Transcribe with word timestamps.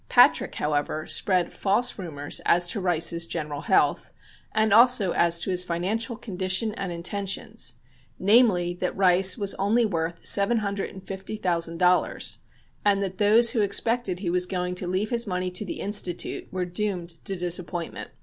Patrick, 0.09 0.55
however, 0.55 1.05
spread 1.05 1.53
false 1.53 1.99
rumors 1.99 2.41
as 2.43 2.67
to 2.69 2.79
Rice's 2.81 3.27
general 3.27 3.61
health 3.61 4.11
and 4.51 4.73
also 4.73 5.11
as 5.11 5.37
to 5.41 5.51
his 5.51 5.63
financial 5.63 6.15
condition 6.15 6.71
and 6.73 6.91
intentions, 6.91 7.75
namely, 8.17 8.73
that 8.73 8.97
Rice 8.97 9.37
was 9.37 9.53
only 9.59 9.85
worth 9.85 10.25
seven 10.25 10.57
hundred 10.57 10.89
and 10.89 11.05
fifty 11.07 11.35
thousand 11.35 11.77
dollars, 11.77 12.39
and 12.83 12.99
that 13.03 13.19
those 13.19 13.51
who 13.51 13.61
expected 13.61 14.21
he 14.21 14.31
was 14.31 14.47
going 14.47 14.73
to 14.73 14.87
leave 14.87 15.11
his 15.11 15.27
money 15.27 15.51
to 15.51 15.63
the 15.65 15.81
Institute 15.81 16.47
were 16.51 16.65
doomed 16.65 17.23
to 17.25 17.35
disappointment. 17.35 18.09